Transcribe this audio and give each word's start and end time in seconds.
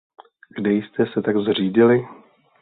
Kde 0.57 0.69
jste 0.73 1.05
se 1.13 1.21
tak 1.21 1.37
zřídili? 1.37 2.07